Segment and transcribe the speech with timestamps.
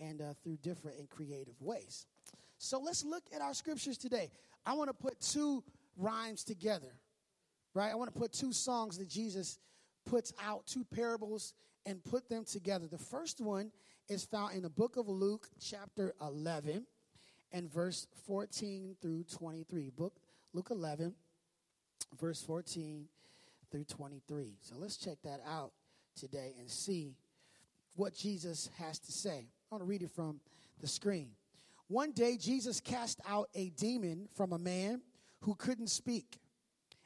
[0.00, 2.06] and uh, through different and creative ways.
[2.58, 4.30] So let's look at our scriptures today.
[4.66, 5.62] I want to put two
[5.96, 6.92] rhymes together,
[7.74, 7.90] right?
[7.90, 9.58] I want to put two songs that Jesus
[10.04, 11.54] puts out, two parables,
[11.86, 12.86] and put them together.
[12.86, 13.70] The first one
[14.08, 16.84] is found in the book of Luke, chapter 11,
[17.52, 19.90] and verse 14 through 23.
[19.90, 20.14] Book
[20.52, 21.14] Luke 11,
[22.20, 23.06] verse 14
[23.70, 24.56] through 23.
[24.60, 25.72] So let's check that out
[26.18, 27.14] today and see
[27.94, 29.46] what Jesus has to say.
[29.70, 30.40] I want to read it from
[30.80, 31.30] the screen.
[31.88, 35.02] One day, Jesus cast out a demon from a man
[35.40, 36.38] who couldn't speak.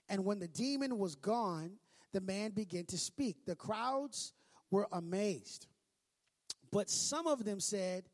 [0.09, 1.73] And when the demon was gone,
[2.13, 3.45] the man began to speak.
[3.47, 4.33] The crowds
[4.71, 5.67] were amazed.
[6.71, 8.05] But some of them said,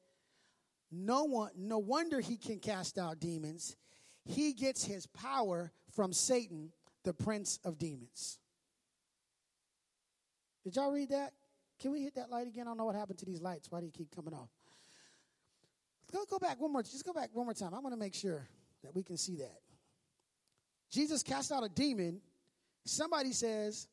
[0.91, 3.77] No one, no wonder he can cast out demons.
[4.25, 6.73] He gets his power from Satan,
[7.05, 8.39] the prince of demons.
[10.65, 11.33] Did y'all read that?
[11.81, 12.67] Can we hit that light again?
[12.67, 13.71] I don't know what happened to these lights.
[13.71, 14.49] Why do you keep coming off?
[16.13, 16.83] Go, go back one more.
[16.83, 17.75] Just go back one more time.
[17.75, 18.49] I want to make sure
[18.83, 19.61] that we can see that.
[20.91, 22.21] Jesus cast out a demon.
[22.85, 23.89] Somebody says,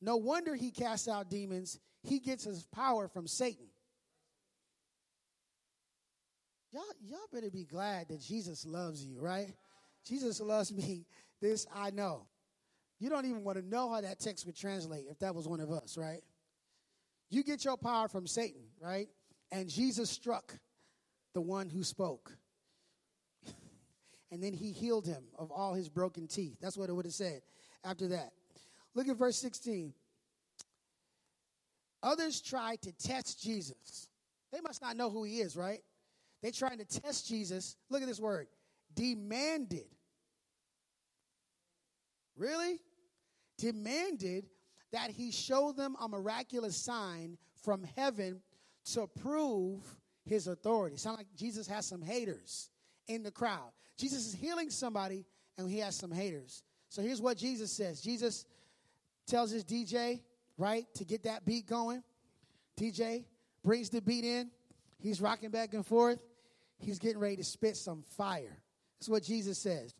[0.00, 1.78] no wonder he casts out demons.
[2.02, 3.66] He gets his power from Satan.
[6.72, 9.54] Y'all, y'all better be glad that Jesus loves you, right?
[10.04, 11.06] Jesus loves me.
[11.40, 12.26] This I know.
[12.98, 15.60] You don't even want to know how that text would translate if that was one
[15.60, 16.20] of us, right?
[17.34, 19.08] You get your power from Satan, right?
[19.50, 20.56] And Jesus struck
[21.32, 22.30] the one who spoke.
[24.30, 26.58] and then he healed him of all his broken teeth.
[26.60, 27.42] That's what it would have said
[27.84, 28.30] after that.
[28.94, 29.92] Look at verse 16.
[32.04, 34.08] Others tried to test Jesus.
[34.52, 35.80] They must not know who he is, right?
[36.40, 37.74] They trying to test Jesus.
[37.90, 38.46] Look at this word
[38.94, 39.86] demanded.
[42.36, 42.78] Really?
[43.58, 44.46] Demanded
[44.94, 48.40] that he show them a miraculous sign from heaven
[48.92, 49.80] to prove
[50.24, 50.96] his authority.
[50.96, 52.70] Sound like Jesus has some haters
[53.08, 53.72] in the crowd.
[53.98, 55.26] Jesus is healing somebody
[55.58, 56.62] and he has some haters.
[56.90, 58.00] So here's what Jesus says.
[58.00, 58.46] Jesus
[59.26, 60.20] tells his DJ,
[60.58, 62.04] right, to get that beat going.
[62.78, 63.24] DJ
[63.64, 64.48] brings the beat in.
[65.00, 66.22] He's rocking back and forth.
[66.78, 68.62] He's getting ready to spit some fire.
[69.00, 69.92] That's what Jesus says.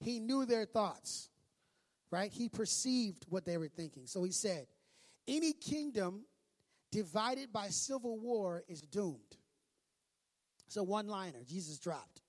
[0.00, 1.28] He knew their thoughts,
[2.14, 2.30] right?
[2.32, 4.06] He perceived what they were thinking.
[4.06, 4.66] So he said,
[5.26, 6.24] Any kingdom
[6.92, 9.18] divided by civil war is doomed.
[10.68, 12.22] So, one liner Jesus dropped.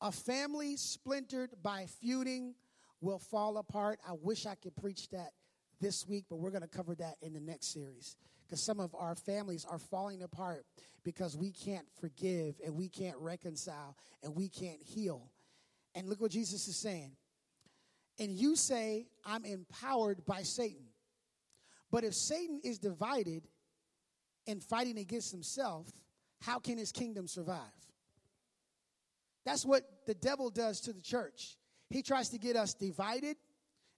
[0.00, 2.54] A family splintered by feuding
[3.00, 4.00] will fall apart.
[4.06, 5.30] I wish I could preach that
[5.80, 8.16] this week, but we're going to cover that in the next series.
[8.44, 10.64] Because some of our families are falling apart
[11.04, 15.30] because we can't forgive and we can't reconcile and we can't heal.
[15.94, 17.12] And look what Jesus is saying.
[18.18, 20.86] And you say, I'm empowered by Satan.
[21.90, 23.42] But if Satan is divided
[24.46, 25.88] and fighting against himself,
[26.40, 27.58] how can his kingdom survive?
[29.44, 31.56] That's what the devil does to the church.
[31.90, 33.36] He tries to get us divided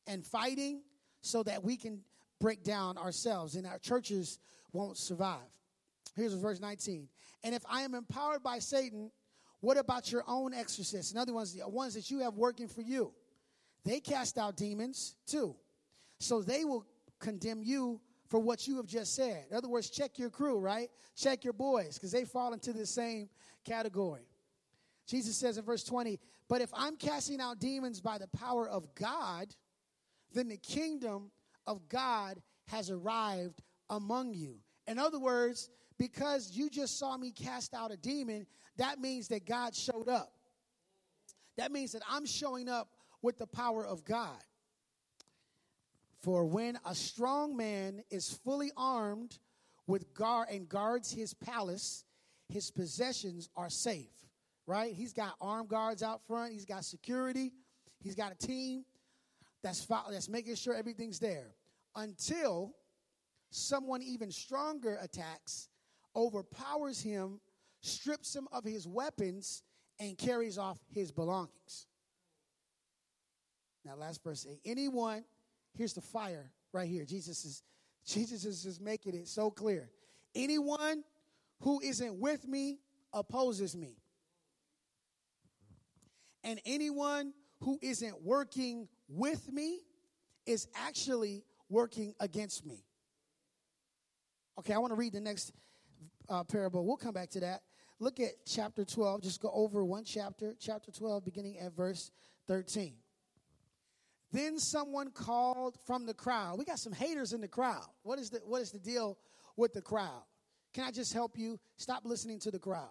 [0.06, 0.82] and fighting
[1.20, 2.00] so that we can
[2.40, 4.38] break down ourselves and our churches
[4.72, 5.38] won't survive.
[6.16, 7.08] Here's verse 19.
[7.42, 9.10] And if I am empowered by Satan,
[9.60, 11.12] what about your own exorcists?
[11.12, 13.12] In other words, the ones that you have working for you.
[13.84, 15.56] They cast out demons too.
[16.18, 16.86] So they will
[17.20, 19.44] condemn you for what you have just said.
[19.50, 20.88] In other words, check your crew, right?
[21.16, 23.28] Check your boys, because they fall into the same
[23.64, 24.26] category.
[25.06, 26.18] Jesus says in verse 20,
[26.48, 29.54] But if I'm casting out demons by the power of God,
[30.32, 31.30] then the kingdom
[31.66, 34.56] of God has arrived among you.
[34.86, 38.46] In other words, because you just saw me cast out a demon,
[38.78, 40.32] that means that God showed up.
[41.56, 42.88] That means that I'm showing up
[43.24, 44.38] with the power of God.
[46.20, 49.38] For when a strong man is fully armed
[49.86, 52.04] with guard and guards his palace,
[52.48, 54.10] his possessions are safe.
[54.66, 54.94] Right?
[54.94, 56.52] He's got armed guards out front.
[56.52, 57.52] He's got security.
[58.00, 58.84] He's got a team
[59.62, 61.54] that's that's making sure everything's there
[61.96, 62.74] until
[63.50, 65.68] someone even stronger attacks,
[66.14, 67.40] overpowers him,
[67.80, 69.62] strips him of his weapons,
[69.98, 71.86] and carries off his belongings.
[73.84, 75.24] Now, last verse, anyone
[75.76, 77.04] Here's the fire right here.
[77.04, 77.62] Jesus is
[78.06, 79.90] Jesus is just making it so clear.
[80.34, 81.04] Anyone
[81.60, 82.78] who isn't with me
[83.12, 83.96] opposes me.
[86.42, 89.80] And anyone who isn't working with me
[90.44, 92.84] is actually working against me.
[94.58, 95.52] Okay, I want to read the next
[96.28, 96.84] uh, parable.
[96.84, 97.62] We'll come back to that.
[97.98, 99.22] Look at chapter 12.
[99.22, 102.10] Just go over one chapter, chapter 12, beginning at verse
[102.48, 102.92] 13.
[104.34, 106.58] Then someone called from the crowd.
[106.58, 107.86] We got some haters in the crowd.
[108.02, 109.16] What is the, what is the deal
[109.56, 110.24] with the crowd?
[110.72, 111.60] Can I just help you?
[111.76, 112.90] Stop listening to the crowd.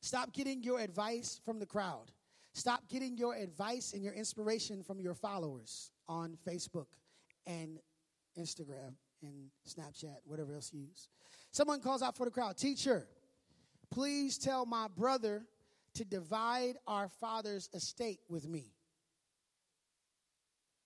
[0.00, 2.12] Stop getting your advice from the crowd.
[2.52, 6.86] Stop getting your advice and your inspiration from your followers on Facebook
[7.48, 7.80] and
[8.38, 11.08] Instagram and Snapchat, whatever else you use.
[11.50, 13.08] Someone calls out for the crowd Teacher,
[13.90, 15.42] please tell my brother
[15.94, 18.70] to divide our father's estate with me.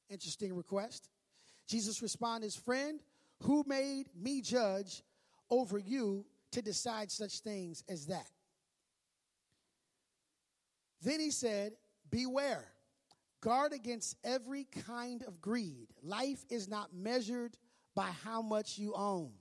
[0.09, 1.09] Interesting request.
[1.67, 3.01] Jesus responded, Friend,
[3.43, 5.03] who made me judge
[5.51, 8.31] over you to decide such things as that?
[11.03, 11.73] Then he said,
[12.11, 12.65] Beware,
[13.41, 15.89] guard against every kind of greed.
[16.03, 17.57] Life is not measured
[17.95, 19.33] by how much you own.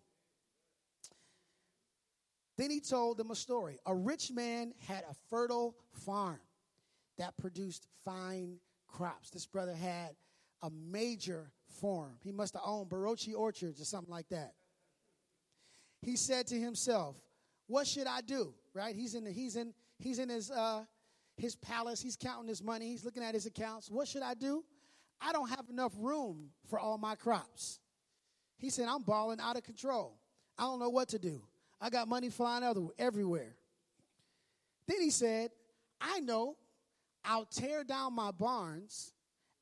[2.58, 3.78] Then he told them a story.
[3.86, 6.40] A rich man had a fertile farm
[7.18, 8.58] that produced fine
[8.88, 9.30] crops.
[9.30, 10.16] This brother had
[10.66, 11.52] a major
[11.82, 12.18] farm.
[12.22, 14.54] He must have owned Barochi Orchards or something like that.
[16.02, 17.16] He said to himself,
[17.68, 18.96] "What should I do?" Right?
[18.96, 20.84] He's in the, he's in he's in his uh,
[21.38, 22.02] his palace.
[22.02, 22.90] He's counting his money.
[22.90, 23.90] He's looking at his accounts.
[23.90, 24.64] What should I do?
[25.22, 27.80] I don't have enough room for all my crops.
[28.58, 30.18] He said, I'm balling out of control.
[30.58, 31.42] I don't know what to do.
[31.80, 33.56] I got money flying other, everywhere.
[34.88, 35.52] Then he said,
[36.00, 36.58] I know
[37.24, 39.14] I'll tear down my barns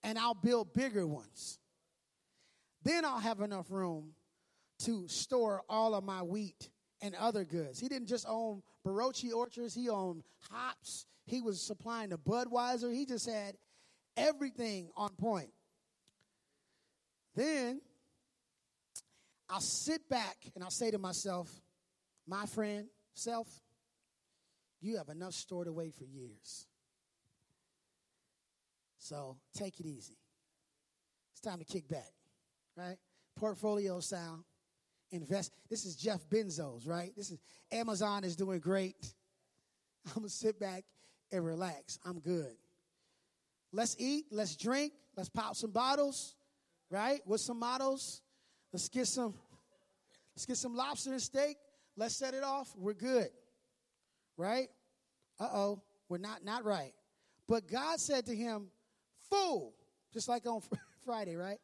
[0.03, 1.59] and I'll build bigger ones.
[2.83, 4.13] Then I'll have enough room
[4.79, 6.69] to store all of my wheat
[7.01, 7.79] and other goods.
[7.79, 11.05] He didn't just own Barochi orchards, he owned hops.
[11.25, 12.93] He was supplying the Budweiser.
[12.93, 13.55] He just had
[14.17, 15.51] everything on point.
[17.35, 17.81] Then
[19.49, 21.49] I'll sit back and I'll say to myself,
[22.27, 23.47] my friend, self,
[24.81, 26.67] you have enough stored away for years.
[29.03, 30.17] So take it easy.
[31.33, 32.13] It's time to kick back,
[32.77, 32.95] right?
[33.35, 34.45] Portfolio sound.
[35.11, 35.51] Invest.
[35.69, 37.11] This is Jeff Benzo's, right?
[37.17, 37.39] This is
[37.69, 38.95] Amazon is doing great.
[40.07, 40.85] I'm gonna sit back
[41.33, 41.99] and relax.
[42.05, 42.55] I'm good.
[43.73, 46.35] Let's eat, let's drink, let's pop some bottles,
[46.89, 47.19] right?
[47.27, 48.21] With some models.
[48.71, 49.33] Let's get some
[50.33, 51.57] let's get some lobster and steak.
[51.97, 52.73] Let's set it off.
[52.77, 53.27] We're good.
[54.37, 54.69] Right?
[55.41, 55.81] Uh-oh.
[56.07, 56.93] We're not not right.
[57.49, 58.69] But God said to him,
[59.33, 59.73] "Fool."
[60.13, 60.61] Just like on
[61.05, 61.59] Friday, right?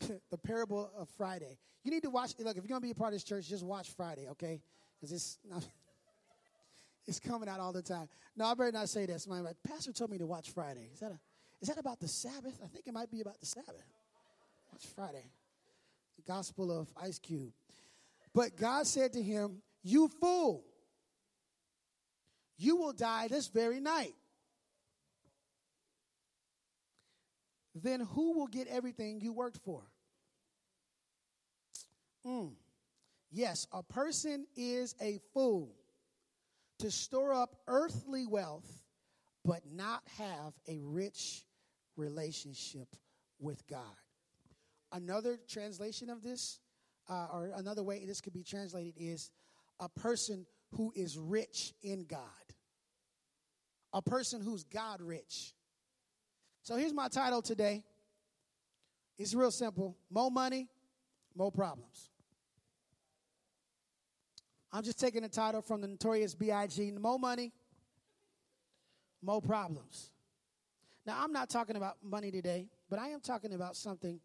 [0.30, 1.58] the parable of Friday.
[1.82, 3.48] You need to watch look, if you're going to be a part of this church,
[3.48, 4.60] just watch Friday, okay?
[5.00, 5.38] Cuz it's
[7.06, 8.08] it's coming out all the time.
[8.36, 9.26] No, I better not say this.
[9.26, 10.88] My pastor told me to watch Friday.
[10.92, 11.20] Is that a
[11.60, 12.58] is that about the Sabbath?
[12.62, 13.86] I think it might be about the Sabbath.
[14.70, 15.24] Watch Friday.
[16.16, 17.52] The Gospel of Ice Cube.
[18.34, 20.64] But God said to him, You fool,
[22.58, 24.14] you will die this very night.
[27.74, 29.82] Then who will get everything you worked for?
[32.26, 32.52] Mm.
[33.30, 35.74] Yes, a person is a fool
[36.78, 38.84] to store up earthly wealth
[39.44, 41.44] but not have a rich
[41.96, 42.88] relationship
[43.38, 43.80] with God.
[44.92, 46.60] Another translation of this
[47.08, 49.30] uh, or another way this could be translated is
[49.80, 50.46] a person
[50.76, 52.20] who is rich in God.
[53.92, 55.52] A person who's God rich.
[56.64, 57.84] So here's my title today.
[59.18, 60.66] It's real simple more money,
[61.36, 62.10] more problems.
[64.72, 66.90] I'm just taking the title from the notorious B.I.G.
[66.92, 67.52] More money,
[69.22, 70.10] more problems.
[71.06, 74.18] Now, I'm not talking about money today, but I am talking about something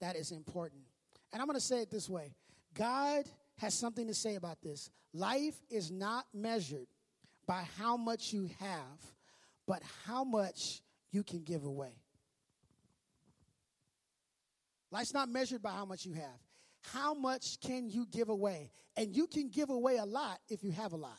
[0.00, 0.82] that is important.
[1.32, 2.34] And I'm going to say it this way
[2.74, 3.24] God
[3.56, 4.90] has something to say about this.
[5.14, 6.86] Life is not measured
[7.46, 9.00] by how much you have,
[9.66, 11.94] but how much you can give away.
[14.90, 16.40] Life's not measured by how much you have.
[16.92, 18.72] How much can you give away?
[18.96, 21.18] And you can give away a lot if you have a lot.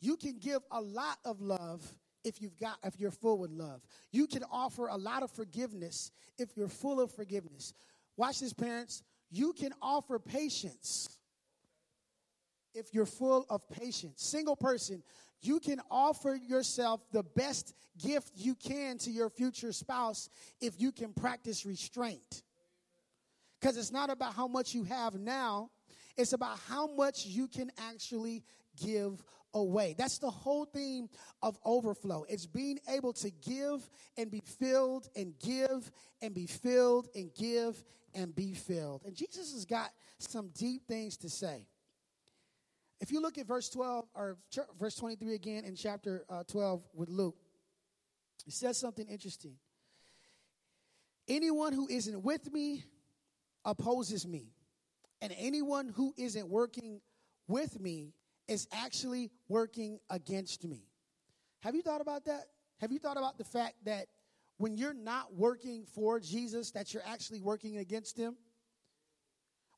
[0.00, 1.82] You can give a lot of love
[2.24, 3.82] if you've got if you're full with love.
[4.10, 7.72] You can offer a lot of forgiveness if you're full of forgiveness.
[8.16, 9.02] Watch this, parents.
[9.30, 11.08] You can offer patience
[12.76, 14.22] if you're full of patience.
[14.22, 15.02] Single person,
[15.40, 20.28] you can offer yourself the best gift you can to your future spouse
[20.60, 22.42] if you can practice restraint.
[23.60, 25.70] Because it's not about how much you have now,
[26.16, 28.42] it's about how much you can actually
[28.82, 29.22] give
[29.54, 29.94] away.
[29.96, 31.08] That's the whole theme
[31.42, 32.24] of overflow.
[32.28, 35.90] It's being able to give and be filled and give
[36.20, 37.82] and be filled and give
[38.14, 39.02] and be filled.
[39.04, 41.66] And Jesus has got some deep things to say.
[43.00, 44.38] If you look at verse 12 or
[44.78, 47.36] verse 23 again in chapter uh, 12 with Luke,
[48.46, 49.56] it says something interesting.
[51.28, 52.84] Anyone who isn't with me
[53.64, 54.52] opposes me,
[55.20, 57.00] And anyone who isn't working
[57.48, 58.14] with me
[58.46, 60.84] is actually working against me.
[61.60, 62.44] Have you thought about that?
[62.80, 64.06] Have you thought about the fact that
[64.58, 68.36] when you're not working for Jesus, that you're actually working against him?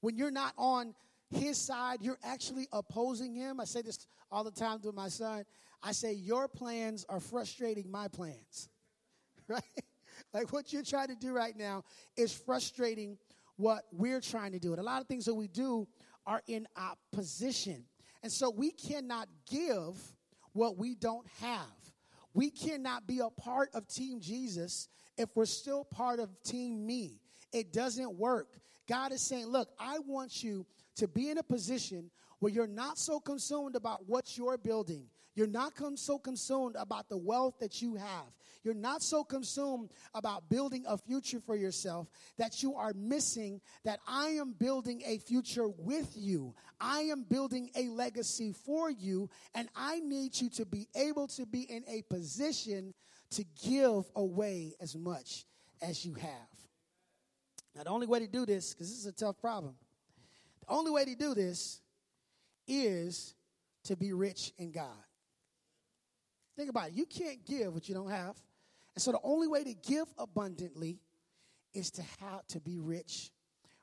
[0.01, 0.95] When you're not on
[1.31, 3.61] his side, you're actually opposing him.
[3.61, 5.45] I say this all the time to my son.
[5.83, 8.69] I say, Your plans are frustrating my plans,
[9.49, 9.63] right?
[10.33, 11.85] like what you're trying to do right now
[12.17, 13.19] is frustrating
[13.57, 14.73] what we're trying to do.
[14.73, 15.87] And a lot of things that we do
[16.27, 17.85] are in opposition.
[18.23, 19.97] And so we cannot give
[20.53, 21.67] what we don't have.
[22.35, 27.21] We cannot be a part of Team Jesus if we're still part of Team Me.
[27.53, 28.49] It doesn't work.
[28.89, 30.67] God is saying, Look, I want you
[30.99, 35.07] to be in a position where you're not so consumed about what you're building.
[35.35, 38.27] You're not so consumed about the wealth that you have.
[38.65, 44.01] You're not so consumed about building a future for yourself that you are missing that
[44.07, 46.55] I am building a future with you.
[46.81, 51.47] I am building a legacy for you, and I need you to be able to
[51.47, 52.93] be in a position
[53.31, 55.45] to give away as much
[55.81, 56.31] as you have.
[57.77, 59.77] Now, the only way to do this, because this is a tough problem,
[60.69, 61.81] the only way to do this
[62.67, 63.35] is
[63.85, 64.87] to be rich in God.
[66.57, 66.95] Think about it.
[66.95, 68.37] You can't give what you don't have.
[68.95, 70.99] And so the only way to give abundantly
[71.73, 73.31] is to have to be rich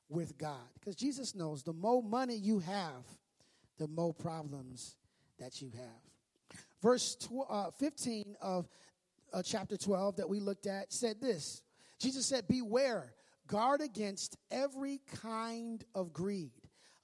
[0.10, 0.68] with God.
[0.80, 3.06] Because Jesus knows the more money you have,
[3.78, 4.96] the more problems
[5.40, 6.60] that you have.
[6.82, 8.68] Verse tw- uh, 15 of
[9.34, 11.64] uh, chapter 12 that we looked at said this
[12.00, 13.14] Jesus said, Beware,
[13.48, 16.52] guard against every kind of greed.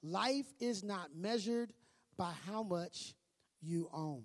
[0.02, 1.72] Life is not measured
[2.16, 3.14] by how much
[3.60, 4.24] you own.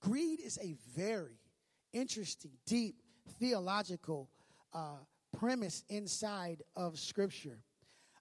[0.00, 1.38] Greed is a very
[1.92, 2.96] interesting, deep
[3.38, 4.28] theological
[4.74, 4.98] uh,
[5.38, 7.62] premise inside of Scripture.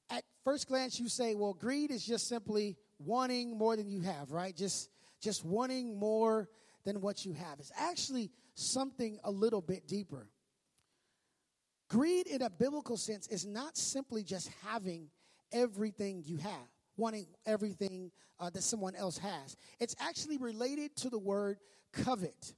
[0.10, 4.32] At first glance, you say, well, greed is just simply wanting more than you have,
[4.32, 4.56] right?
[4.56, 4.90] Just,
[5.22, 6.48] just wanting more
[6.86, 7.60] than what you have.
[7.60, 10.30] It's actually something a little bit deeper.
[11.90, 15.10] Greed, in a biblical sense, is not simply just having
[15.54, 16.68] everything you have,
[16.98, 19.56] wanting everything uh, that someone else has.
[19.80, 21.60] It's actually related to the word
[21.94, 22.54] covet.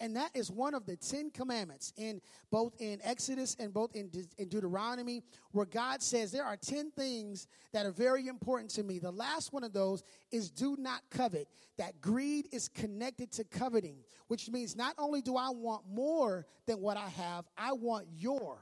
[0.00, 4.08] And that is one of the Ten Commandments in both in Exodus and both in,
[4.08, 8.82] De- in Deuteronomy, where God says there are 10 things that are very important to
[8.82, 8.98] me.
[8.98, 10.02] The last one of those
[10.32, 11.48] is do not covet.
[11.76, 16.80] That greed is connected to coveting, which means not only do I want more than
[16.80, 18.58] what I have, I want your.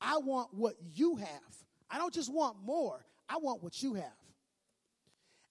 [0.00, 1.28] I want what you have.
[1.90, 4.04] I don't just want more, I want what you have.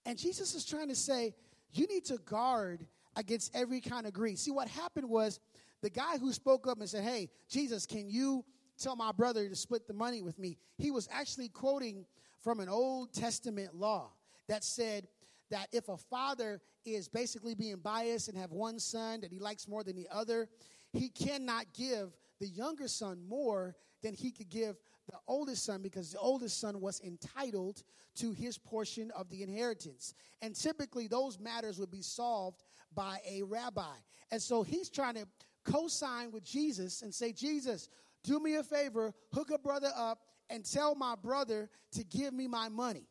[0.06, 1.34] And Jesus is trying to say,
[1.72, 2.86] you need to guard
[3.16, 4.38] against every kind of greed.
[4.38, 5.40] See, what happened was
[5.82, 8.44] the guy who spoke up and said, Hey, Jesus, can you
[8.80, 10.56] tell my brother to split the money with me?
[10.76, 12.06] He was actually quoting
[12.42, 14.12] from an Old Testament law
[14.48, 15.08] that said
[15.50, 19.68] that if a father is basically being biased and have one son that he likes
[19.68, 20.48] more than the other,
[20.92, 24.76] he cannot give the younger son more than he could give
[25.08, 27.82] the oldest son because the oldest son was entitled
[28.16, 30.14] to his portion of the inheritance.
[30.42, 32.62] And typically, those matters would be solved
[32.94, 33.96] by a rabbi.
[34.30, 35.26] And so he's trying to
[35.64, 37.88] co sign with Jesus and say, Jesus,
[38.24, 42.46] do me a favor, hook a brother up, and tell my brother to give me
[42.46, 43.06] my money.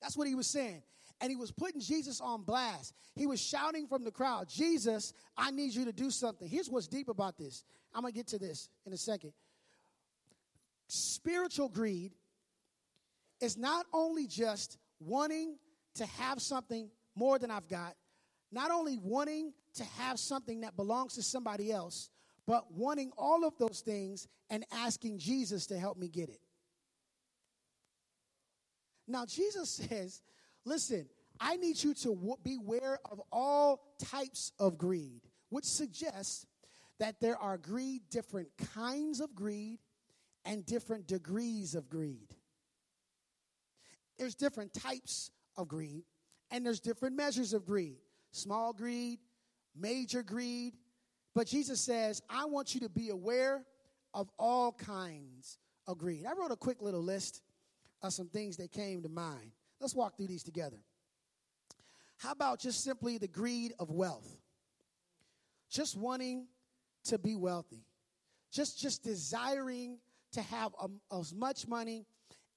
[0.00, 0.82] That's what he was saying.
[1.20, 2.94] And he was putting Jesus on blast.
[3.14, 6.48] He was shouting from the crowd, Jesus, I need you to do something.
[6.48, 7.64] Here's what's deep about this.
[7.94, 9.32] I'm going to get to this in a second.
[10.88, 12.12] Spiritual greed
[13.40, 15.56] is not only just wanting
[15.94, 17.94] to have something more than I've got,
[18.52, 22.10] not only wanting to have something that belongs to somebody else,
[22.46, 26.40] but wanting all of those things and asking Jesus to help me get it.
[29.06, 30.22] Now, Jesus says,
[30.64, 31.06] listen,
[31.38, 36.46] I need you to w- beware of all types of greed, which suggests
[37.00, 39.80] that there are greed, different kinds of greed,
[40.44, 42.34] and different degrees of greed.
[44.18, 46.04] There's different types of greed,
[46.50, 47.96] and there's different measures of greed
[48.32, 49.18] small greed,
[49.76, 50.74] major greed.
[51.34, 53.64] But Jesus says, I want you to be aware
[54.14, 56.26] of all kinds of greed.
[56.26, 57.42] I wrote a quick little list
[58.02, 59.50] of some things that came to mind.
[59.80, 60.78] Let's walk through these together.
[62.18, 64.28] How about just simply the greed of wealth?
[65.70, 66.46] Just wanting
[67.10, 67.84] to be wealthy.
[68.52, 69.98] Just just desiring
[70.32, 72.06] to have um, as much money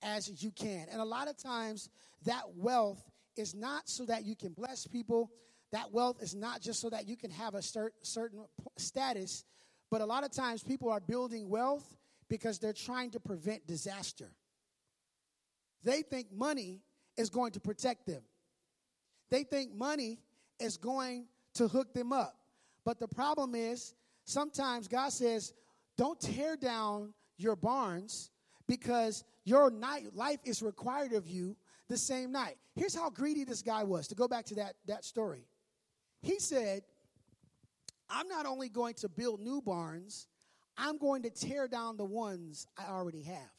[0.02, 0.88] as you can.
[0.92, 1.90] And a lot of times
[2.26, 3.04] that wealth
[3.36, 5.32] is not so that you can bless people.
[5.72, 8.46] That wealth is not just so that you can have a cert- certain
[8.78, 9.44] status,
[9.90, 11.98] but a lot of times people are building wealth
[12.30, 14.32] because they're trying to prevent disaster.
[15.84, 16.82] They think money
[17.18, 18.22] is going to protect them.
[19.30, 20.20] They think money
[20.60, 22.36] is going to hook them up.
[22.86, 23.96] But the problem is,
[24.26, 25.54] sometimes God says,
[25.98, 28.32] don't tear down your barns
[28.68, 31.56] because your night, life is required of you
[31.90, 32.56] the same night.
[32.76, 35.46] Here's how greedy this guy was to go back to that, that story.
[36.22, 36.84] He said,
[38.10, 40.28] I'm not only going to build new barns,
[40.78, 43.52] I'm going to tear down the ones I already have.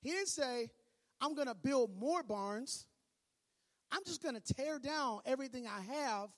[0.00, 0.70] He didn't say,
[1.20, 2.86] I'm going to build more barns.
[3.92, 6.30] I'm just going to tear down everything I have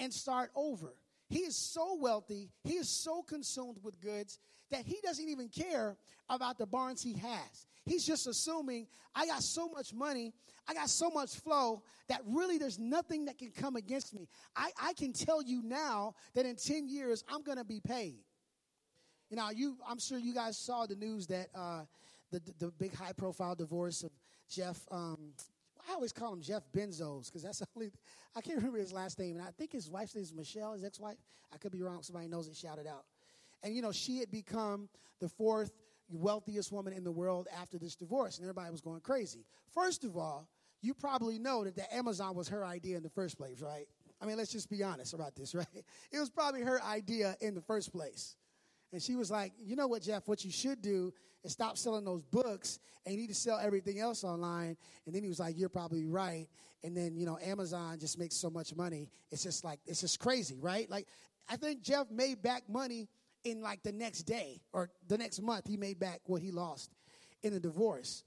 [0.00, 0.94] and start over.
[1.28, 4.40] He is so wealthy, he is so consumed with goods
[4.72, 5.96] that he doesn't even care
[6.28, 7.66] about the barns he has.
[7.84, 10.32] He's just assuming I got so much money,
[10.68, 14.28] I got so much flow that really there's nothing that can come against me.
[14.56, 18.20] I, I can tell you now that in 10 years I'm going to be paid.
[19.30, 21.82] You know, you, I'm sure you guys saw the news that uh,
[22.32, 24.10] the, the, big high profile divorce of
[24.48, 24.80] Jeff.
[24.90, 25.32] Um,
[25.90, 27.90] I always call him Jeff Benzos because that's the only.
[28.36, 30.84] I can't remember his last name, and I think his wife's name is Michelle, his
[30.84, 31.16] ex-wife.
[31.52, 32.02] I could be wrong.
[32.02, 32.56] Somebody knows it.
[32.56, 33.04] Shout it out.
[33.62, 34.88] And you know, she had become
[35.20, 35.72] the fourth
[36.08, 39.44] wealthiest woman in the world after this divorce, and everybody was going crazy.
[39.74, 40.48] First of all,
[40.80, 43.86] you probably know that the Amazon was her idea in the first place, right?
[44.20, 45.66] I mean, let's just be honest about this, right?
[46.12, 48.36] It was probably her idea in the first place.
[48.92, 51.12] And she was like, you know what, Jeff, what you should do
[51.44, 54.76] is stop selling those books and you need to sell everything else online.
[55.06, 56.48] And then he was like, you're probably right.
[56.82, 59.08] And then, you know, Amazon just makes so much money.
[59.30, 60.90] It's just like, it's just crazy, right?
[60.90, 61.06] Like,
[61.48, 63.08] I think Jeff made back money
[63.44, 65.66] in like the next day or the next month.
[65.66, 66.90] He made back what he lost
[67.42, 68.24] in the divorce.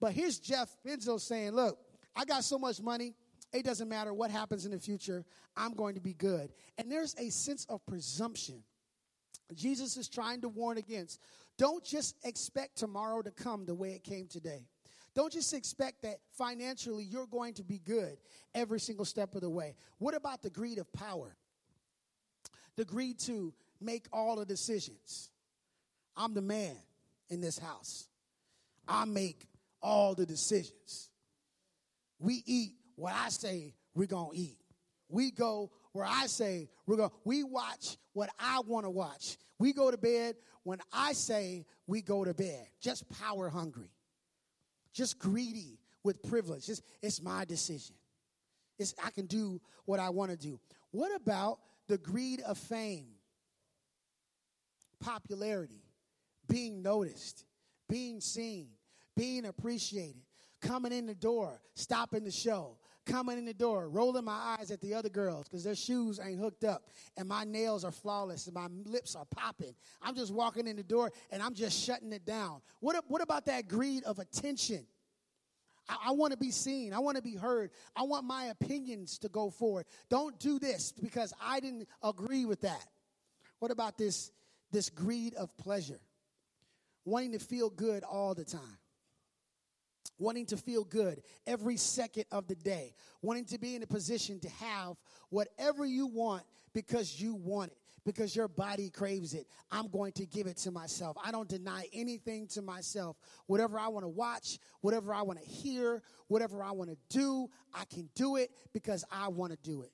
[0.00, 1.78] But here's Jeff Bezos saying, look,
[2.16, 3.14] I got so much money.
[3.52, 5.24] It doesn't matter what happens in the future.
[5.56, 6.52] I'm going to be good.
[6.76, 8.62] And there's a sense of presumption
[9.54, 11.20] Jesus is trying to warn against.
[11.56, 14.66] Don't just expect tomorrow to come the way it came today.
[15.14, 18.18] Don't just expect that financially you're going to be good
[18.54, 19.74] every single step of the way.
[19.98, 21.36] What about the greed of power?
[22.76, 25.30] The greed to make all the decisions.
[26.16, 26.76] I'm the man
[27.30, 28.06] in this house.
[28.86, 29.48] I make
[29.82, 31.10] all the decisions.
[32.20, 34.58] We eat what I say we're going to eat.
[35.08, 39.36] We go where I say we're going we watch what I want to watch.
[39.58, 42.66] We go to bed when I say we go to bed.
[42.80, 43.90] Just power hungry.
[44.92, 46.66] Just greedy with privilege.
[46.66, 47.94] Just, it's my decision.
[48.78, 50.60] It's, I can do what I want to do.
[50.90, 53.08] What about the greed of fame?
[55.00, 55.84] Popularity,
[56.48, 57.44] being noticed,
[57.88, 58.68] being seen,
[59.16, 60.22] being appreciated,
[60.60, 64.80] coming in the door, stopping the show, coming in the door, rolling my eyes at
[64.80, 66.84] the other girls because their shoes ain't hooked up
[67.16, 69.74] and my nails are flawless and my lips are popping.
[70.02, 72.60] I'm just walking in the door and I'm just shutting it down.
[72.80, 74.86] What, what about that greed of attention?
[75.88, 76.92] I, want to be seen.
[76.92, 77.70] I want to be heard.
[77.96, 79.86] I want my opinions to go forward.
[80.10, 82.86] Don't do this because I didn't agree with that.
[83.58, 84.30] What about this,
[84.70, 86.00] this greed of pleasure?
[87.06, 88.78] Wanting to feel good all the time
[90.18, 94.40] wanting to feel good every second of the day, wanting to be in a position
[94.40, 94.96] to have
[95.30, 96.42] whatever you want
[96.74, 99.46] because you want it, because your body craves it.
[99.70, 101.16] I'm going to give it to myself.
[101.22, 103.16] I don't deny anything to myself.
[103.46, 107.48] Whatever I want to watch, whatever I want to hear, whatever I want to do,
[107.74, 109.92] I can do it because I want to do it.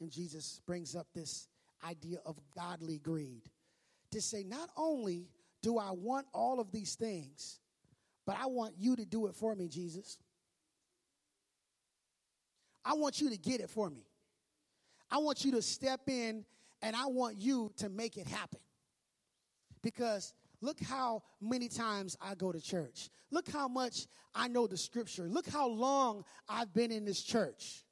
[0.00, 1.46] And Jesus brings up this
[1.86, 3.42] idea of godly greed
[4.10, 5.28] to say, not only
[5.62, 7.60] do I want all of these things,
[8.26, 10.18] but I want you to do it for me, Jesus.
[12.84, 14.06] I want you to get it for me.
[15.10, 16.44] I want you to step in
[16.80, 18.60] and I want you to make it happen.
[19.82, 23.10] Because look how many times I go to church.
[23.30, 25.28] Look how much I know the scripture.
[25.28, 27.84] Look how long I've been in this church.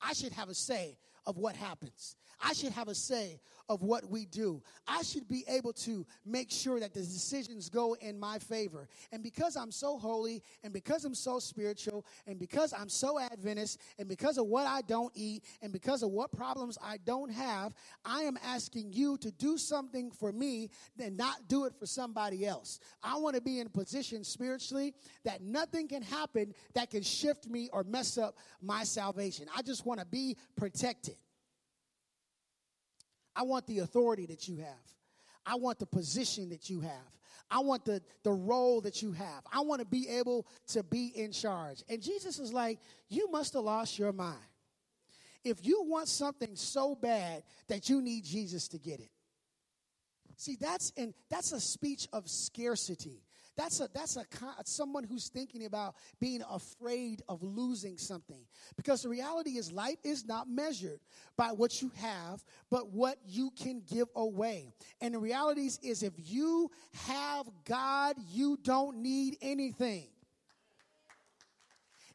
[0.00, 2.16] I should have a say of what happens.
[2.42, 4.62] I should have a say of what we do.
[4.86, 8.88] I should be able to make sure that the decisions go in my favor.
[9.10, 13.80] And because I'm so holy, and because I'm so spiritual, and because I'm so Adventist,
[13.98, 17.74] and because of what I don't eat, and because of what problems I don't have,
[18.04, 20.70] I am asking you to do something for me
[21.00, 22.78] and not do it for somebody else.
[23.02, 24.94] I want to be in a position spiritually
[25.24, 29.46] that nothing can happen that can shift me or mess up my salvation.
[29.56, 31.16] I just want to be protected.
[33.36, 34.94] I want the authority that you have.
[35.44, 36.90] I want the position that you have.
[37.48, 39.44] I want the, the role that you have.
[39.52, 41.84] I want to be able to be in charge.
[41.88, 44.38] And Jesus is like, You must have lost your mind.
[45.44, 49.10] if you want something so bad that you need Jesus to get it.
[50.36, 53.22] See, that's and that's a speech of scarcity.
[53.56, 54.24] That's a that's a
[54.64, 58.44] someone who's thinking about being afraid of losing something.
[58.76, 61.00] Because the reality is life is not measured
[61.36, 64.74] by what you have, but what you can give away.
[65.00, 66.70] And the reality is, if you
[67.06, 70.08] have God, you don't need anything.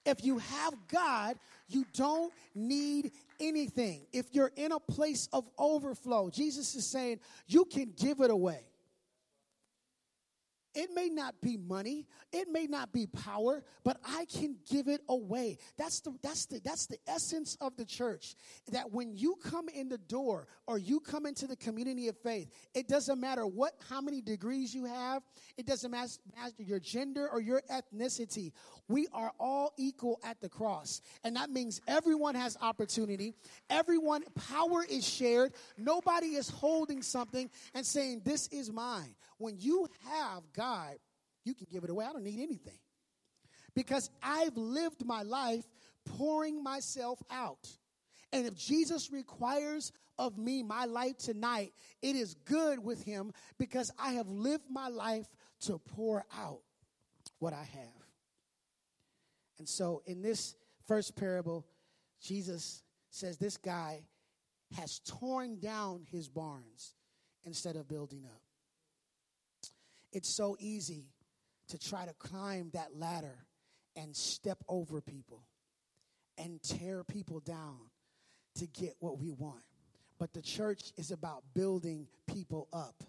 [0.06, 4.06] If you have God, you don't need anything.
[4.12, 8.62] If you're in a place of overflow, Jesus is saying you can give it away.
[10.74, 15.02] It may not be money, it may not be power, but I can give it
[15.10, 15.58] away.
[15.78, 18.36] That's the that's the that's the essence of the church.
[18.72, 22.50] That when you come in the door or you come into the community of faith,
[22.74, 25.24] it doesn't matter what how many degrees you have,
[25.58, 26.12] it doesn't matter,
[26.58, 28.54] your gender or your ethnicity.
[28.88, 31.02] We are all equal at the cross.
[31.24, 33.34] And that means everyone has opportunity.
[33.70, 35.54] Everyone power is shared.
[35.78, 39.16] Nobody is holding something and saying this is mine.
[39.42, 40.96] When you have God,
[41.44, 42.06] you can give it away.
[42.06, 42.78] I don't need anything.
[43.74, 45.66] Because I've lived my life
[46.06, 47.68] pouring myself out.
[48.34, 53.92] And if Jesus requires of me my life tonight, it is good with him because
[53.98, 55.28] I have lived my life
[55.62, 56.62] to pour out
[57.40, 58.02] what I have.
[59.58, 60.56] And so in this
[60.88, 61.66] first parable,
[62.22, 64.04] Jesus says this guy
[64.78, 66.96] has torn down his barns
[67.44, 68.41] instead of building up.
[70.12, 71.06] It's so easy
[71.70, 73.46] to try to climb that ladder
[73.96, 75.44] and step over people
[76.38, 77.78] and tear people down
[78.56, 79.64] to get what we want.
[80.20, 83.04] But the church is about building people up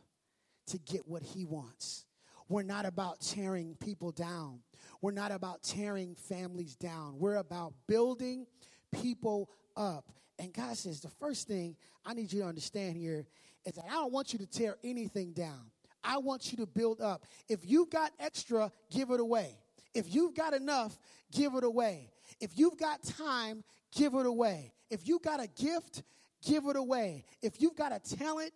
[0.69, 2.07] to get what he wants.
[2.49, 4.61] We're not about tearing people down.
[5.01, 7.19] We're not about tearing families down.
[7.19, 8.47] We're about building
[8.93, 10.05] people up.
[10.39, 13.27] And God says the first thing I need you to understand here
[13.65, 15.72] is that I don't want you to tear anything down.
[16.05, 17.25] I want you to build up.
[17.49, 19.59] If you've got extra, give it away.
[19.95, 20.99] If you've got enough,
[21.33, 22.11] give it away.
[22.41, 23.63] If you've got time,
[23.95, 24.73] give it away.
[24.91, 26.03] If you've got a gift,
[26.47, 27.25] give it away.
[27.43, 28.53] If you've got a talent,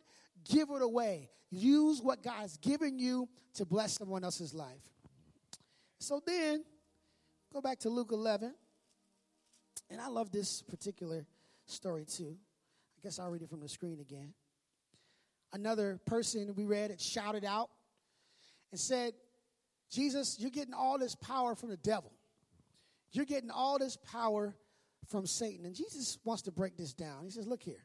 [0.48, 1.30] give it away.
[1.50, 4.90] Use what God's given you to bless someone else's life.
[5.98, 6.64] So then,
[7.52, 8.54] go back to Luke 11.
[9.90, 11.26] And I love this particular
[11.66, 12.36] story too.
[12.98, 14.32] I guess I'll read it from the screen again
[15.52, 17.70] another person we read it shouted out
[18.70, 19.12] and said,
[19.90, 22.12] Jesus, you're getting all this power from the devil.
[23.12, 24.54] You're getting all this power
[25.08, 25.64] from Satan.
[25.64, 27.24] And Jesus wants to break this down.
[27.24, 27.84] He says, Look here.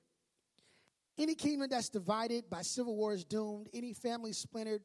[1.17, 3.69] Any kingdom that's divided by civil war is doomed.
[3.73, 4.81] Any family splintered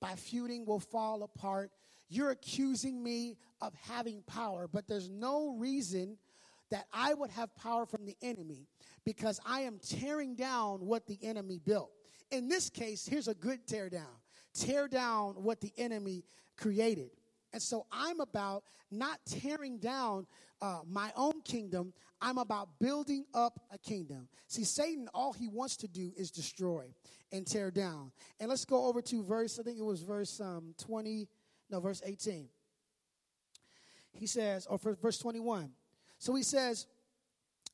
[0.00, 1.72] by feuding will fall apart.
[2.08, 6.18] You're accusing me of having power, but there's no reason
[6.70, 8.66] that I would have power from the enemy
[9.04, 11.90] because I am tearing down what the enemy built.
[12.30, 14.20] In this case, here's a good tear down
[14.52, 16.24] tear down what the enemy
[16.56, 17.10] created.
[17.52, 20.26] And so I'm about not tearing down
[20.60, 21.92] uh, my own kingdom.
[22.20, 24.28] I'm about building up a kingdom.
[24.46, 26.86] See, Satan, all he wants to do is destroy
[27.32, 28.12] and tear down.
[28.38, 31.28] And let's go over to verse, I think it was verse um, 20,
[31.70, 32.48] no, verse 18.
[34.12, 35.70] He says, or verse 21.
[36.18, 36.86] So he says,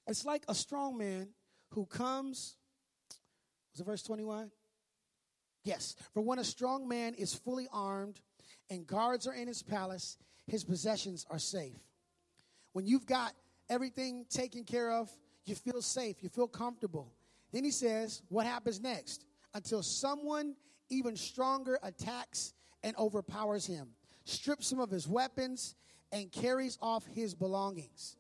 [0.06, 1.28] it's like a strong man
[1.70, 2.56] who comes
[3.76, 4.50] was it verse 21?
[5.62, 5.96] Yes.
[6.14, 8.22] For when a strong man is fully armed
[8.70, 11.76] and guards are in his palace, his possessions are safe.
[12.72, 13.34] When you've got
[13.68, 15.10] everything taken care of,
[15.44, 17.12] you feel safe, you feel comfortable.
[17.52, 19.26] Then he says, What happens next?
[19.52, 20.54] Until someone
[20.88, 23.88] even stronger attacks and overpowers him,
[24.24, 25.74] strips him of his weapons,
[26.12, 28.16] and carries off his belongings.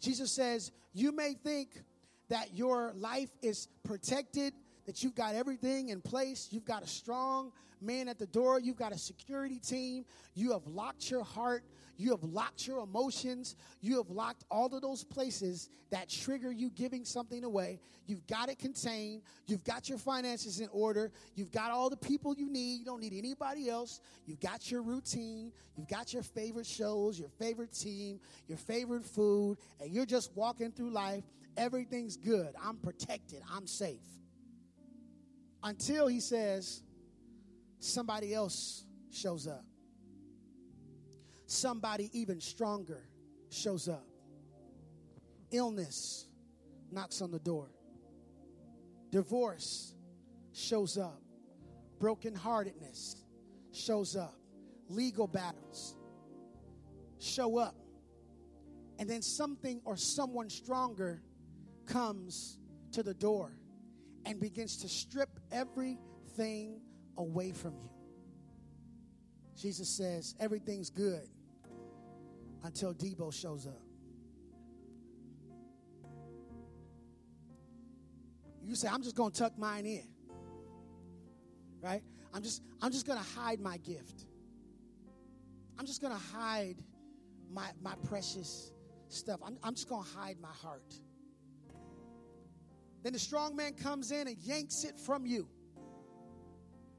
[0.00, 1.82] Jesus says, You may think
[2.28, 4.52] that your life is protected
[4.88, 6.48] that you've got everything in place.
[6.50, 8.58] You've got a strong man at the door.
[8.58, 10.06] You've got a security team.
[10.34, 11.62] You have locked your heart.
[11.98, 13.54] You have locked your emotions.
[13.82, 17.80] You have locked all of those places that trigger you giving something away.
[18.06, 19.20] You've got it contained.
[19.46, 21.12] You've got your finances in order.
[21.34, 22.78] You've got all the people you need.
[22.78, 24.00] You don't need anybody else.
[24.24, 25.52] You've got your routine.
[25.76, 30.72] You've got your favorite shows, your favorite team, your favorite food, and you're just walking
[30.72, 31.24] through life.
[31.58, 32.54] Everything's good.
[32.64, 33.42] I'm protected.
[33.54, 34.17] I'm safe
[35.62, 36.82] until he says
[37.78, 39.64] somebody else shows up.
[41.46, 43.08] Somebody even stronger
[43.50, 44.06] shows up.
[45.50, 46.26] Illness
[46.90, 47.70] knocks on the door.
[49.10, 49.94] Divorce
[50.52, 51.22] shows up.
[51.98, 53.16] Brokenheartedness
[53.72, 54.34] shows up.
[54.88, 55.96] Legal battles
[57.18, 57.74] show up.
[58.98, 61.22] And then something or someone stronger
[61.86, 62.58] comes
[62.92, 63.52] to the door
[64.28, 66.82] and begins to strip everything
[67.16, 67.88] away from you.
[69.56, 71.26] Jesus says, Everything's good
[72.62, 73.80] until Deebo shows up.
[78.62, 80.06] You say, I'm just going to tuck mine in.
[81.80, 82.02] Right?
[82.34, 84.26] I'm just I'm just going to hide my gift.
[85.78, 86.76] I'm just going to hide
[87.50, 88.72] my my precious
[89.08, 89.40] stuff.
[89.42, 90.94] I'm, I'm just going to hide my heart.
[93.08, 95.48] Then the strong man comes in and yanks it from you.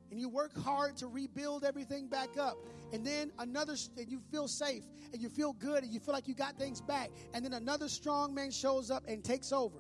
[0.10, 2.58] And you work hard to rebuild everything back up.
[2.92, 6.28] And then another, and you feel safe and you feel good and you feel like
[6.28, 7.12] you got things back.
[7.36, 9.78] And then another strong man shows up and takes over.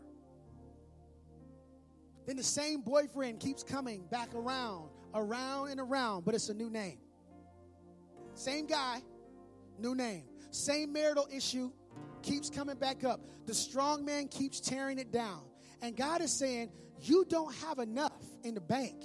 [2.28, 6.70] Then the same boyfriend keeps coming back around, around and around, but it's a new
[6.70, 7.00] name.
[8.36, 9.02] Same guy,
[9.80, 10.26] new name.
[10.52, 11.72] Same marital issue
[12.22, 13.20] keeps coming back up.
[13.48, 15.48] The strong man keeps tearing it down.
[15.82, 18.96] And God is saying, You don't have enough in the bank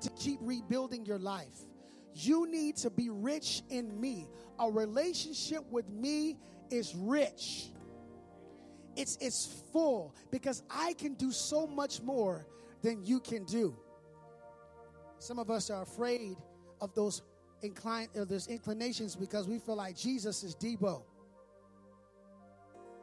[0.00, 1.56] to keep rebuilding your life.
[2.14, 4.28] You need to be rich in me.
[4.58, 6.36] A relationship with me
[6.70, 7.70] is rich.
[8.96, 12.46] It's, it's full because I can do so much more
[12.82, 13.76] than you can do.
[15.20, 16.36] Some of us are afraid
[16.80, 17.22] of those
[17.62, 21.02] incline of those inclinations because we feel like Jesus is Deebo.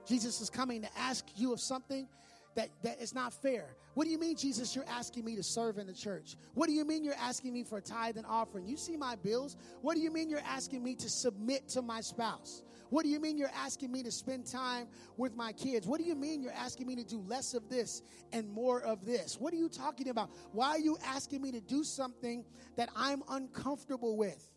[0.08, 2.08] Jesus is coming to ask you of something
[2.56, 3.76] that, that it's not fair.
[3.94, 6.36] What do you mean, Jesus, you're asking me to serve in the church?
[6.54, 8.68] What do you mean you're asking me for tithe and offering?
[8.68, 9.58] You see my bills.
[9.82, 12.64] What do you mean you're asking me to submit to my spouse?
[12.90, 14.88] What do you mean you're asking me to spend time
[15.18, 15.88] with my kids?
[15.88, 19.06] What do you mean you're asking me to do less of this and more of
[19.06, 19.40] this?
[19.40, 20.30] What are you talking about?
[20.52, 22.46] Why are you asking me to do something
[22.78, 24.50] that I'm uncomfortable with?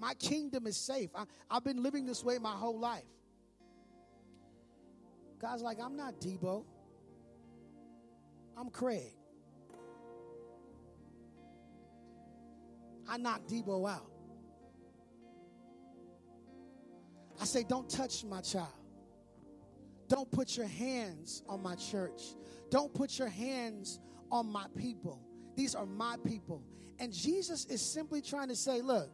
[0.00, 1.10] My kingdom is safe.
[1.14, 3.04] I, have been living this way my whole life.
[5.40, 6.64] God's like, I'm not Deebo.
[8.56, 9.14] I'm Craig.
[13.08, 14.10] I knocked Deebo out.
[17.40, 18.68] I say, don't touch my child.
[20.08, 22.20] Don't put your hands on my church.
[22.70, 23.98] Don't put your hands
[24.30, 25.22] on my people.
[25.56, 26.62] These are my people.
[26.98, 29.10] And Jesus is simply trying to say, look,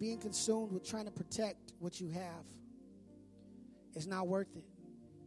[0.00, 2.44] being consumed with trying to protect what you have
[3.94, 4.64] is not worth it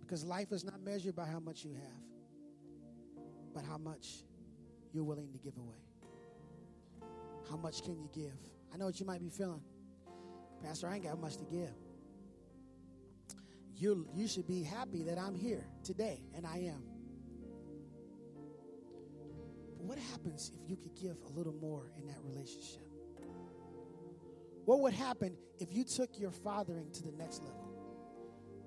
[0.01, 4.23] because life is not measured by how much you have, but how much
[4.91, 7.09] you're willing to give away.
[7.49, 8.33] How much can you give?
[8.73, 9.61] I know what you might be feeling.
[10.63, 11.73] Pastor, I ain't got much to give.
[13.75, 16.83] You, you should be happy that I'm here today, and I am.
[19.77, 22.82] But what happens if you could give a little more in that relationship?
[24.65, 27.69] What would happen if you took your fathering to the next level?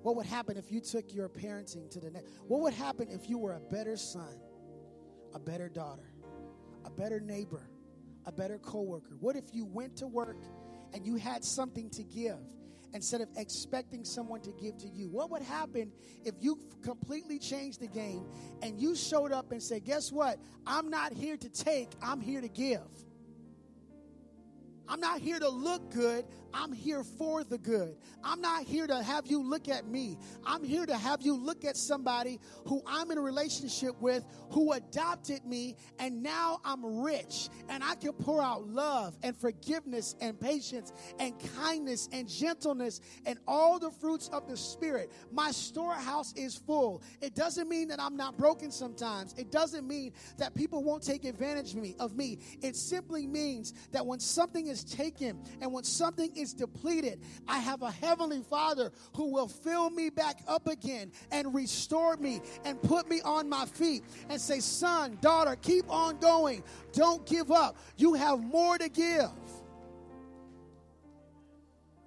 [0.03, 2.31] What would happen if you took your parenting to the next?
[2.47, 4.39] What would happen if you were a better son,
[5.33, 6.13] a better daughter,
[6.85, 7.69] a better neighbor,
[8.25, 9.17] a better coworker?
[9.19, 10.37] What if you went to work
[10.93, 12.39] and you had something to give
[12.93, 15.09] instead of expecting someone to give to you?
[15.09, 15.91] What would happen
[16.23, 18.23] if you completely changed the game
[18.61, 20.39] and you showed up and said, "Guess what?
[20.65, 23.06] I'm not here to take, I'm here to give."
[24.87, 26.25] I'm not here to look good.
[26.53, 27.95] I'm here for the good.
[28.23, 30.17] I'm not here to have you look at me.
[30.45, 34.73] I'm here to have you look at somebody who I'm in a relationship with who
[34.73, 40.39] adopted me and now I'm rich and I can pour out love and forgiveness and
[40.39, 45.11] patience and kindness and gentleness and all the fruits of the Spirit.
[45.31, 47.03] My storehouse is full.
[47.21, 49.33] It doesn't mean that I'm not broken sometimes.
[49.37, 52.39] It doesn't mean that people won't take advantage of me.
[52.61, 57.81] It simply means that when something is taken and when something is depleted, I have
[57.81, 63.09] a heavenly Father who will fill me back up again and restore me and put
[63.09, 66.63] me on my feet and say, Son, daughter, keep on going.
[66.93, 67.77] Don't give up.
[67.97, 69.31] You have more to give.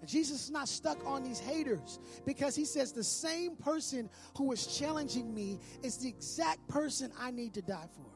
[0.07, 4.67] Jesus is not stuck on these haters because he says the same person who is
[4.67, 8.11] challenging me is the exact person I need to die for.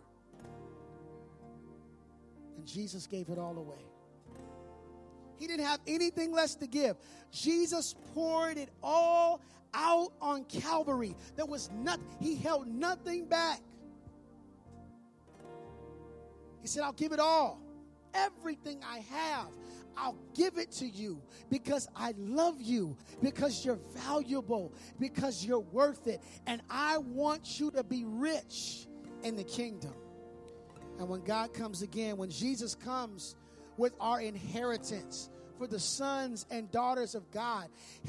[2.57, 3.85] And Jesus gave it all away.
[5.39, 6.97] He didn't have anything less to give.
[7.31, 9.41] Jesus poured it all
[9.73, 11.17] out on Calvary.
[11.37, 13.61] There was nothing, he held nothing back.
[16.63, 17.61] He said, I'll give it all.
[18.15, 19.49] Everything I have,
[19.97, 21.21] I'll give it to you
[21.51, 26.23] because I love you, because you're valuable, because you're worth it.
[26.47, 28.87] And I want you to be rich
[29.25, 29.95] in the kingdom.
[30.99, 33.35] And when God comes again, when Jesus comes
[33.77, 37.69] with our inheritance, for the sons and daughters of God.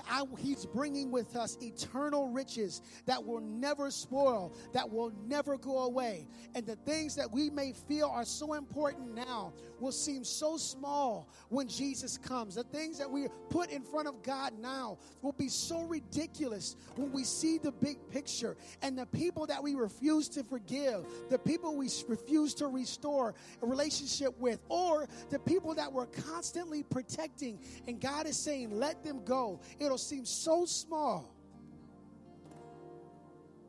[0.10, 5.79] I, he's bringing with us eternal riches that will never spoil, that will never go
[5.79, 6.27] away.
[6.55, 11.29] And the things that we may feel are so important now will seem so small
[11.49, 12.55] when Jesus comes.
[12.55, 17.12] The things that we put in front of God now will be so ridiculous when
[17.12, 18.55] we see the big picture.
[18.81, 23.65] And the people that we refuse to forgive, the people we refuse to restore a
[23.65, 29.24] relationship with, or the people that we're constantly protecting, and God is saying, let them
[29.26, 29.60] go.
[29.80, 31.36] It'll seem so small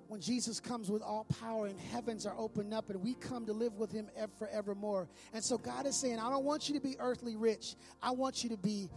[0.08, 3.52] when Jesus comes with all power and heavens are opened up and we come to
[3.52, 5.08] live with him forevermore.
[5.32, 7.74] And so God is saying, I don't want you to be earthly rich.
[8.02, 8.88] I want you to be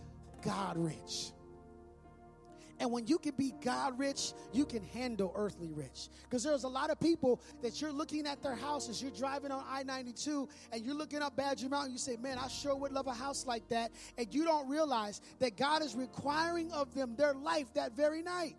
[0.44, 1.32] God rich.
[2.80, 6.10] And when you can be God rich, you can handle earthly rich.
[6.24, 9.02] Because there's a lot of people that you're looking at their houses.
[9.02, 11.92] You're driving on I 92 and you're looking up Badger Mountain.
[11.92, 13.92] You say, Man, I sure would love a house like that.
[14.18, 18.56] And you don't realize that God is requiring of them their life that very night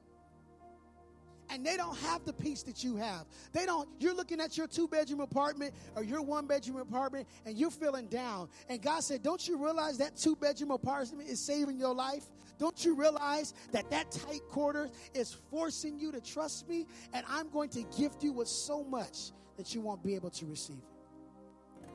[1.51, 3.27] and they don't have the peace that you have.
[3.53, 7.59] They don't, you're looking at your two bedroom apartment or your one bedroom apartment and
[7.59, 8.49] you're feeling down.
[8.69, 12.25] And God said, Don't you realize that two bedroom apartment is saving your life?
[12.59, 16.87] Don't you realize that that tight quarter is forcing you to trust me?
[17.13, 20.47] And I'm going to gift you with so much that you won't be able to
[20.47, 21.89] receive it.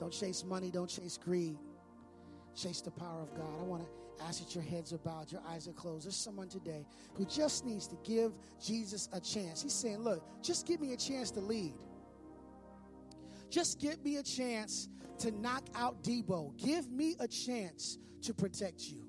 [0.00, 1.56] Don't chase money, don't chase greed,
[2.56, 3.46] chase the power of God.
[3.60, 6.06] I want to ask that your heads are bowed, your eyes are closed.
[6.06, 9.62] There's someone today who just needs to give Jesus a chance.
[9.62, 11.74] He's saying, Look, just give me a chance to lead.
[13.50, 16.56] Just give me a chance to knock out Deebo.
[16.56, 19.04] Give me a chance to protect you.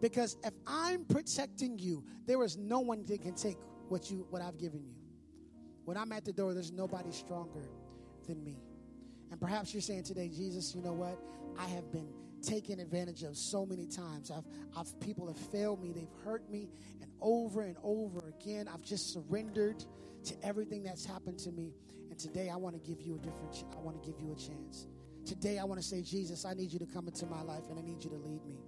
[0.00, 4.42] Because if I'm protecting you, there is no one that can take what you what
[4.42, 4.94] I've given you.
[5.84, 7.68] When I'm at the door, there's nobody stronger
[8.26, 8.56] than me.
[9.30, 11.18] And perhaps you're saying today, Jesus, you know what?
[11.58, 12.08] I have been
[12.42, 14.30] taken advantage of so many times.
[14.30, 14.44] I've,
[14.76, 16.68] I've people have failed me, they've hurt me,
[17.00, 19.84] and over and over again, I've just surrendered
[20.24, 21.74] to everything that's happened to me.
[22.10, 23.64] And today, I want to give you a different.
[23.76, 24.86] I want to give you a chance.
[25.24, 27.78] Today, I want to say, Jesus, I need you to come into my life, and
[27.78, 28.58] I need you to lead me.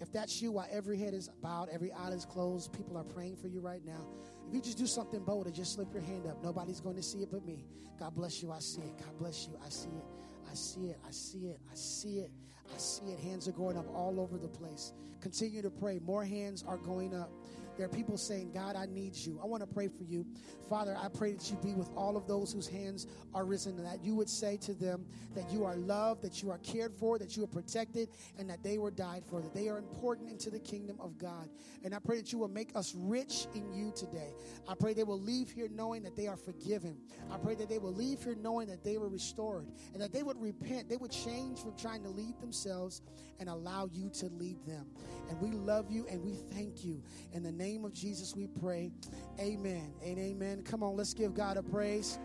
[0.00, 3.36] If that's you, while every head is bowed, every eye is closed, people are praying
[3.36, 4.06] for you right now.
[4.46, 7.02] If you just do something bold and just slip your hand up, nobody's going to
[7.02, 7.66] see it but me.
[7.98, 8.52] God bless you.
[8.52, 8.96] I see it.
[8.96, 9.58] God bless you.
[9.64, 10.04] I see it.
[10.50, 10.98] I see it.
[11.06, 11.60] I see it.
[11.70, 12.30] I see it.
[12.74, 13.18] I see it.
[13.20, 14.92] Hands are going up all over the place.
[15.20, 15.98] Continue to pray.
[15.98, 17.30] More hands are going up.
[17.78, 19.38] There are people saying, God, I need you.
[19.40, 20.26] I want to pray for you.
[20.68, 23.86] Father, I pray that you be with all of those whose hands are risen, and
[23.86, 27.20] that you would say to them that you are loved, that you are cared for,
[27.20, 30.50] that you are protected, and that they were died for, that they are important into
[30.50, 31.48] the kingdom of God.
[31.84, 34.34] And I pray that you will make us rich in you today.
[34.68, 36.96] I pray they will leave here knowing that they are forgiven.
[37.30, 40.24] I pray that they will leave here knowing that they were restored, and that they
[40.24, 40.88] would repent.
[40.88, 43.02] They would change from trying to lead themselves
[43.38, 44.86] and allow you to lead them.
[45.28, 47.02] And we love you and we thank you.
[47.32, 48.90] In the name of Jesus, we pray.
[49.38, 50.62] Amen and amen.
[50.62, 52.18] Come on, let's give God a praise.